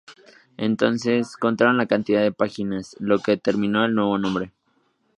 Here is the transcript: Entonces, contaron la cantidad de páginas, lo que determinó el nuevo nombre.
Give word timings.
Entonces, 0.57 1.37
contaron 1.37 1.77
la 1.77 1.85
cantidad 1.85 2.23
de 2.23 2.31
páginas, 2.31 2.95
lo 2.99 3.19
que 3.19 3.33
determinó 3.33 3.85
el 3.85 3.93
nuevo 3.93 4.17
nombre. 4.17 4.51